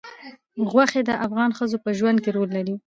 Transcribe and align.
غوښې 0.71 1.01
د 1.05 1.11
افغان 1.25 1.49
ښځو 1.57 1.77
په 1.83 1.89
ژوند 1.97 2.17
کې 2.23 2.29
رول 2.35 2.49
لري. 2.57 2.75